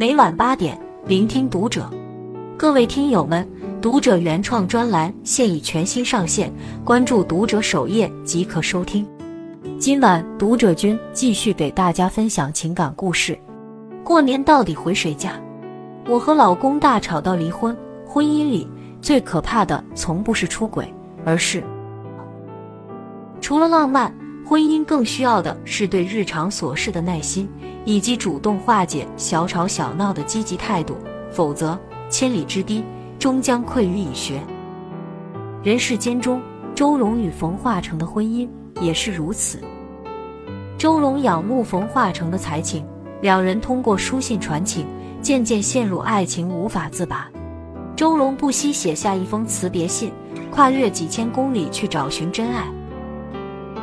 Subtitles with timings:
[0.00, 1.86] 每晚八点，聆听读者。
[2.56, 3.46] 各位听友们，
[3.82, 6.50] 读者原创专栏现已全新上线，
[6.82, 9.06] 关注读者首页即可收听。
[9.78, 13.38] 今晚读者君继续给大家分享情感故事。
[14.02, 15.38] 过年到底回谁家？
[16.08, 17.76] 我和老公大吵到离婚。
[18.06, 18.66] 婚姻里
[19.02, 20.90] 最可怕的从不是出轨，
[21.26, 21.62] 而是
[23.38, 24.10] 除了浪漫，
[24.50, 27.48] 婚姻更需要的是对日常琐事的耐心，
[27.84, 30.96] 以及主动化解小吵小闹的积极态度。
[31.30, 32.82] 否则，千里之堤
[33.16, 34.42] 终将溃于蚁穴。
[35.62, 36.42] 人世间中，
[36.74, 38.48] 周蓉与冯化成的婚姻
[38.80, 39.60] 也是如此。
[40.76, 42.84] 周蓉仰慕冯化成的才情，
[43.22, 44.84] 两人通过书信传情，
[45.22, 47.30] 渐渐陷入爱情，无法自拔。
[47.94, 50.12] 周蓉不惜写下一封辞别信，
[50.50, 52.64] 跨越几千公里去找寻真爱。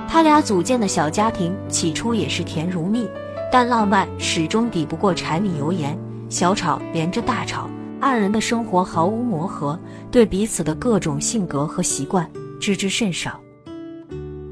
[0.08, 3.08] 他俩组建的小家庭起初也是甜如蜜，
[3.52, 5.98] 但浪漫始终抵不过柴米油盐，
[6.30, 7.70] 小吵连着大吵，
[8.00, 9.78] 二人的生活毫无磨合，
[10.10, 12.28] 对彼此的各种性格和习惯
[12.60, 13.40] 知之甚少。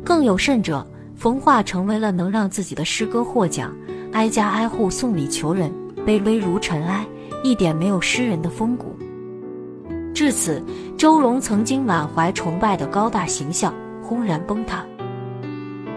[0.03, 3.73] 更有甚者，冯化成为了能让自己的诗歌获奖，
[4.11, 5.71] 挨家挨户送礼求人，
[6.05, 7.05] 卑微如尘埃，
[7.43, 8.95] 一点没有诗人的风骨。
[10.13, 10.63] 至此，
[10.97, 14.85] 周蓉曾经满怀崇拜的高大形象轰然崩塌。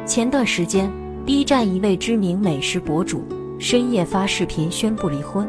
[0.08, 0.90] 前段时间
[1.26, 3.22] ，B 站一位知名美食博主
[3.58, 5.46] 深夜发视频宣布离婚。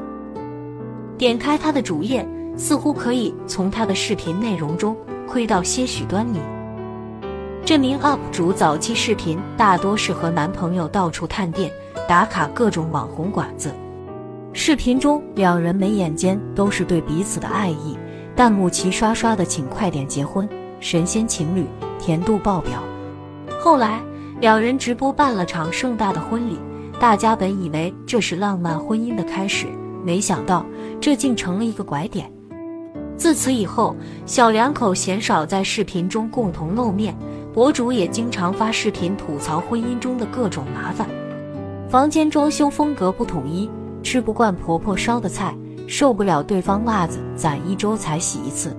[1.18, 6.42] 点开他的主页，似乎可以从他的视频内容中窥到些许端倪。
[7.64, 11.72] 这名 UP 主早期视频大多是和男朋友到处探店、
[12.06, 13.74] 打卡各种网红馆子。
[14.52, 17.98] 视频中，两人眉眼间都是对彼此的爱意。
[18.36, 20.48] 弹幕齐刷刷的，请快点结婚，
[20.82, 21.66] 神仙情侣，
[21.98, 22.84] 甜度爆表。
[23.62, 24.02] 后来
[24.40, 26.58] 两人直播办了场盛大的婚礼，
[26.98, 29.68] 大家本以为这是浪漫婚姻的开始，
[30.02, 30.66] 没想到
[31.02, 32.32] 这竟成了一个拐点。
[33.18, 33.94] 自此以后，
[34.26, 37.14] 小两口鲜少在视频中共同露面，
[37.54, 41.06] 博主也经常发视频吐槽婚姻中的各种麻烦：
[41.90, 43.70] 房间装修风格不统一，
[44.02, 45.54] 吃不惯婆婆烧的菜。
[45.86, 48.78] 受不了对方袜子攒一周才洗一次，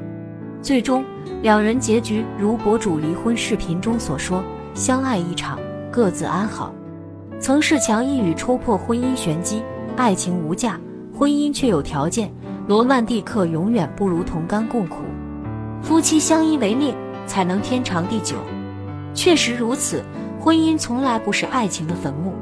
[0.62, 1.04] 最终
[1.42, 4.40] 两人结局如博主离婚视频中所说：
[4.74, 5.58] 相爱一场，
[5.90, 6.72] 各自安好。
[7.40, 9.62] 曾仕强一语戳破婚姻玄机：
[9.96, 10.78] 爱情无价，
[11.16, 12.32] 婚姻却有条件。
[12.68, 14.98] 罗曼蒂克永远不如同甘共苦，
[15.82, 16.94] 夫妻相依为命
[17.26, 18.36] 才能天长地久。
[19.12, 20.04] 确实如此，
[20.38, 22.32] 婚姻从来不是爱情的坟墓。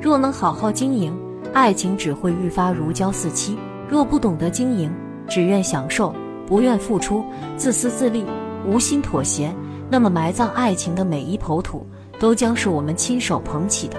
[0.00, 1.14] 若能好好经营，
[1.52, 3.58] 爱情只会愈发如胶似漆。
[3.90, 4.90] 若不懂得经营，
[5.28, 6.14] 只愿享受，
[6.46, 7.22] 不愿付出，
[7.58, 8.24] 自私自利，
[8.66, 9.52] 无心妥协，
[9.90, 11.86] 那么埋葬爱情的每一抔土，
[12.18, 13.96] 都将是我们亲手捧起的。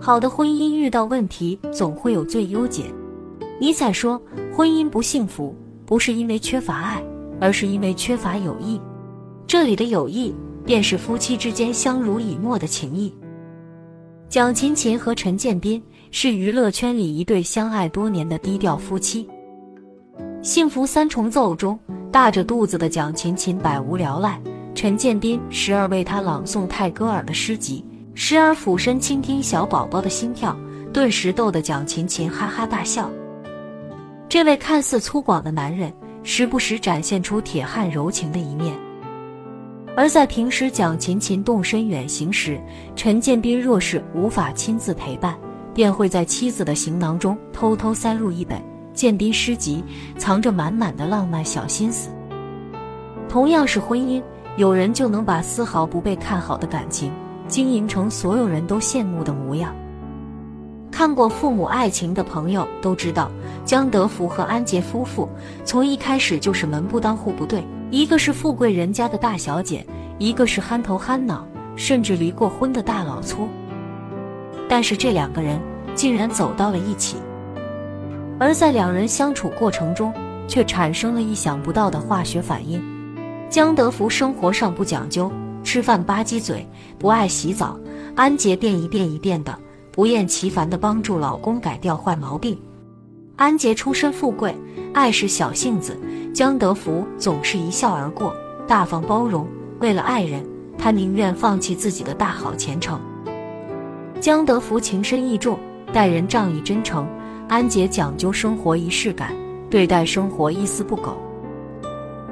[0.00, 2.84] 好的婚姻遇到问题，总会有最优解。
[3.60, 4.20] 尼采说，
[4.54, 7.02] 婚姻不幸福，不是因为缺乏爱，
[7.40, 8.80] 而是因为缺乏友谊。
[9.46, 10.34] 这里的友谊，
[10.64, 13.12] 便是夫妻之间相濡以沫的情谊。
[14.28, 15.82] 蒋勤勤和陈建斌。
[16.10, 19.28] 是娱乐圈里一对相爱多年的低调夫妻。
[20.42, 21.78] 《幸福三重奏》中，
[22.10, 24.40] 大着肚子的蒋勤勤百无聊赖，
[24.78, 27.84] 陈建斌时而为他朗诵泰戈尔的诗集，
[28.14, 30.56] 时而俯身倾听小宝宝的心跳，
[30.92, 33.10] 顿时逗得蒋勤勤哈哈大笑。
[34.28, 38.72] 这位看似粗犷的男人，时不时展现出铁汉柔情的一面。
[39.96, 42.56] 而在平时蒋勤勤动身远行时，
[42.94, 45.36] 陈建斌若是无法亲自陪伴，
[45.74, 48.62] 便会在妻子的行囊中偷偷塞入一本
[48.94, 49.82] 建斌诗集，
[50.16, 52.10] 藏着满满的浪漫小心思。
[53.28, 54.22] 同样是婚姻，
[54.58, 57.12] 有人就能把丝毫不被看好的感情
[57.46, 59.72] 经营成所有人都羡慕的模样。
[60.90, 63.30] 看过《父母爱情》的朋友都知道，
[63.64, 65.28] 江德福和安杰夫妇
[65.64, 69.86] 从一开始就是门不当户不对，一个是富贵人家的大小姐，
[70.18, 71.46] 一个是憨头憨脑，
[71.76, 73.46] 甚至离过婚的大老粗。
[74.68, 75.60] 但是这两个人
[75.94, 77.16] 竟然走到了一起，
[78.40, 80.12] 而在两人相处过程中，
[80.48, 82.97] 却产生了意想不到的化学反应。
[83.50, 85.32] 江德福生活上不讲究，
[85.64, 86.66] 吃饭吧唧嘴，
[86.98, 87.78] 不爱洗澡；
[88.14, 89.58] 安杰便一遍一遍的
[89.90, 92.58] 不厌其烦地帮助老公改掉坏毛病。
[93.36, 94.54] 安杰出身富贵，
[94.92, 95.98] 爱是小性子，
[96.34, 98.34] 江德福总是一笑而过，
[98.66, 99.48] 大方包容。
[99.80, 100.44] 为了爱人，
[100.76, 103.00] 他宁愿放弃自己的大好前程。
[104.20, 105.58] 江德福情深意重，
[105.90, 107.06] 待人仗义真诚；
[107.48, 109.32] 安杰讲究生活仪式感，
[109.70, 111.16] 对待生活一丝不苟。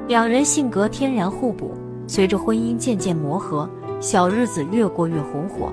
[0.07, 1.73] 两人性格天然互补，
[2.07, 3.69] 随着婚姻渐渐磨合，
[3.99, 5.69] 小日子越过越红火。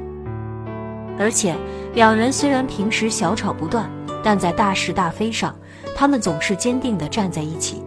[1.16, 1.54] 而且，
[1.94, 3.88] 两人虽然平时小吵不断，
[4.24, 5.54] 但在大是大非上，
[5.94, 7.80] 他们总是坚定地站在一起。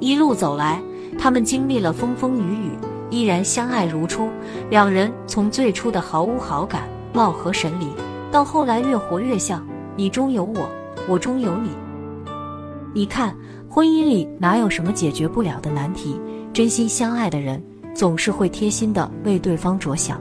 [0.00, 0.80] 一路走来，
[1.18, 2.70] 他们经历了风风雨雨，
[3.10, 4.30] 依然相爱如初。
[4.70, 7.88] 两人从最初的毫无好感、貌合神离，
[8.32, 9.62] 到后来越活越像，
[9.96, 10.66] 你中有我，
[11.06, 11.72] 我中有你。
[12.94, 13.36] 你看，
[13.76, 16.18] 婚姻里哪有什么解决不了的难题？
[16.50, 17.62] 真心相爱的人
[17.94, 20.18] 总是会贴心的为对方着想。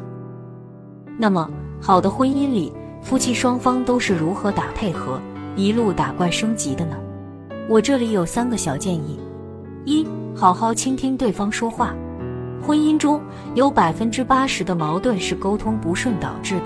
[1.17, 1.49] 那么，
[1.79, 5.21] 好的婚姻里，夫妻双方都是如何打配合，
[5.55, 6.97] 一路打怪升级的呢？
[7.69, 9.17] 我这里有三个小建议：
[9.85, 10.05] 一、
[10.35, 11.95] 好好倾听对方说话。
[12.61, 13.21] 婚姻中
[13.53, 16.65] 有百分之八十的矛盾是沟通不顺导致的。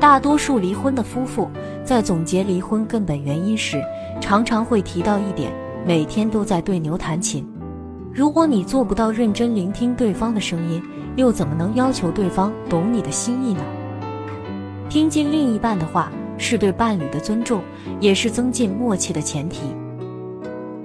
[0.00, 1.48] 大多数离婚的夫妇
[1.84, 3.80] 在总结离婚根本原因时，
[4.22, 5.52] 常常会提到一点：
[5.84, 7.44] 每天都在对牛弹琴。
[8.14, 10.80] 如果你做不到认真聆听对方的声音，
[11.16, 13.60] 又怎么能要求对方懂你的心意呢？
[14.88, 17.62] 听进另一半的话，是对伴侣的尊重，
[17.98, 19.62] 也是增进默契的前提。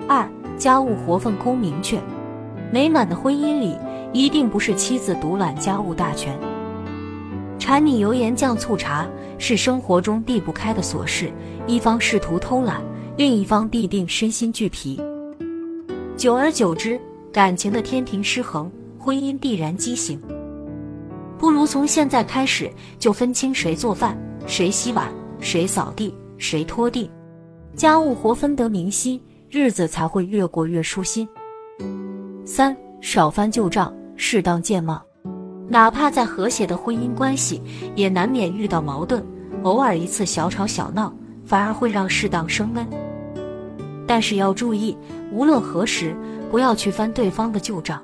[0.08, 2.00] 二，家务活分工明确。
[2.72, 3.78] 美满的婚姻里，
[4.12, 6.36] 一定不是妻子独揽家务大权。
[7.60, 9.08] 柴米油盐酱醋茶
[9.38, 11.32] 是生活中避不开的琐事，
[11.68, 12.82] 一方试图偷懒，
[13.18, 15.02] 另一方必定身心俱疲。
[16.16, 17.02] 久而久之，
[17.34, 20.22] 感情的天平失衡，婚姻必然畸形。
[21.36, 24.16] 不如从现在开始就分清谁做饭、
[24.46, 27.10] 谁洗碗、谁扫地、谁拖地，
[27.76, 29.20] 家务活分得明晰，
[29.50, 31.28] 日子才会越过越舒心。
[32.46, 35.02] 三少翻旧账，适当健忘。
[35.68, 37.64] 哪怕在和谐的婚姻关系，
[37.96, 39.26] 也难免遇到矛盾，
[39.64, 41.12] 偶尔一次小吵小闹，
[41.44, 42.88] 反而会让适当升温。
[44.08, 44.98] 但是要注意，
[45.32, 46.16] 无论何时。
[46.50, 48.02] 不要去翻对方的旧账，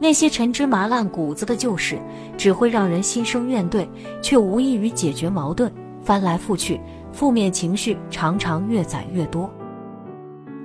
[0.00, 1.98] 那些陈芝麻烂谷子的旧事，
[2.38, 3.86] 只会让人心生怨怼，
[4.22, 5.70] 却无异于解决矛盾。
[6.02, 6.80] 翻来覆去，
[7.12, 9.52] 负面情绪常常越攒越多。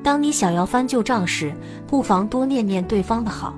[0.01, 1.53] 当你想要翻旧账时，
[1.85, 3.53] 不妨多念念对方的好。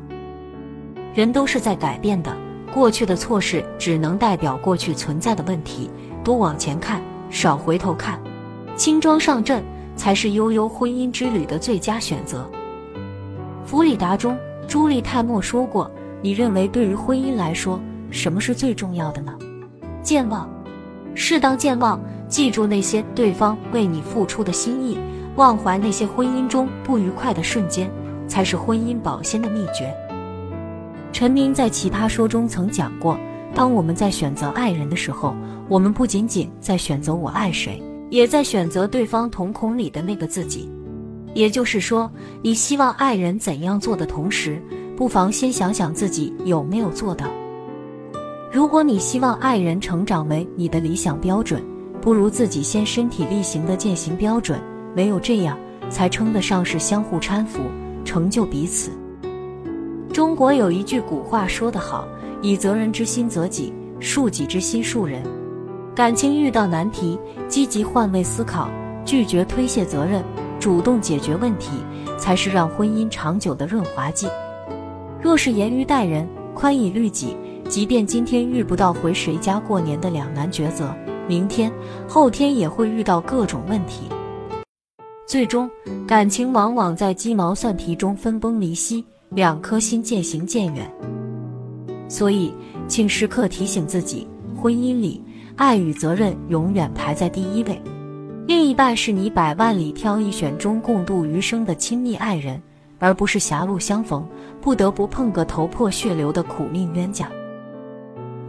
[1.13, 2.35] 人都是在改变的，
[2.73, 5.91] 过去的错事只能代表过去存在的问题，
[6.23, 8.19] 多往前看，少回头看，
[8.75, 9.63] 轻装上阵
[9.95, 12.50] 才是悠悠婚姻之旅的最佳选择。
[13.65, 14.38] 弗里达中，
[14.68, 15.89] 朱莉泰莫说过
[16.21, 17.80] ：“你认为对于婚姻来说，
[18.12, 19.33] 什么是最重要的呢？
[20.03, 20.50] 健忘，
[21.15, 24.97] 适当健忘，记住那些对方为你付出的心意，
[25.36, 27.89] 忘怀那些婚姻中不愉快的瞬间，
[28.27, 29.91] 才是婚姻保鲜的秘诀。”
[31.12, 33.18] 陈明在《奇葩说》中曾讲过
[33.56, 35.33] ：“当我们在选择爱人的时候，
[35.68, 40.69] 我们不仅仅在选择我爱谁，也在选择对方瞳孔里的那个自己。”
[41.35, 42.09] 也就是说，
[42.41, 44.61] 你希望爱人怎样做的同时，
[44.95, 47.27] 不妨先想想自己有没有做到。
[48.53, 51.61] 如果你希望爱人成长为你的理想标准，
[52.01, 54.57] 不如自己先身体力行的践行标准。
[54.95, 55.57] 唯有这样，
[55.89, 57.59] 才称得上是相互搀扶，
[58.05, 58.91] 成就彼此。
[60.13, 62.07] 中国有一句古话说得好
[62.41, 65.21] ：“以责人之心责己，恕己之心恕人。”
[65.95, 68.69] 感情遇到难题，积极换位思考，
[69.06, 70.21] 拒绝推卸责任。
[70.59, 71.69] 主动解决问题，
[72.18, 74.27] 才是让婚姻长久的润滑剂。
[75.21, 77.38] 若是严于待人，宽以律己，
[77.69, 80.93] 即便今天遇不到回谁家过年的两难抉择，
[81.29, 81.72] 明天、
[82.10, 84.10] 后天也会遇到各种问题。
[85.25, 85.69] 最终，
[86.05, 90.91] 感情往往在鸡毛蒜皮中分崩离析，两颗心渐行渐远。
[92.10, 92.53] 所以，
[92.86, 95.22] 请时刻提醒自己，婚姻里，
[95.57, 97.81] 爱与责任永远排在第一位。
[98.47, 102.62] 另一半是你百万里挑一选中共度余生的亲密爱人，
[103.00, 104.27] 而不是狭路相逢
[104.62, 107.29] 不得不碰个头破血流的苦命冤家。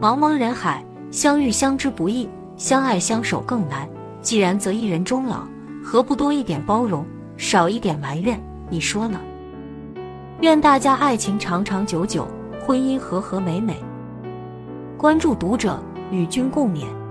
[0.00, 3.88] 茫茫人海，相遇相知不易，相爱相守更难。
[4.20, 5.46] 既然择一人终老，
[5.82, 8.38] 何不多一点包容，少一点埋怨？
[8.68, 9.20] 你说呢？
[10.40, 12.26] 愿大家爱情长长久久，
[12.66, 13.76] 婚姻和和美美。
[14.98, 17.05] 关注读者，与君共勉。